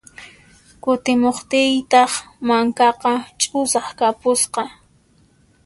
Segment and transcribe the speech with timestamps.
[0.83, 2.11] Kutimuqtiytaq
[2.47, 4.61] mankaqa ch'usaq kapusqa.